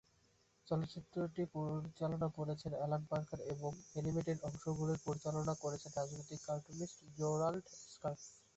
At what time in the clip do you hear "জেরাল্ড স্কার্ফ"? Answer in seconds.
7.17-8.21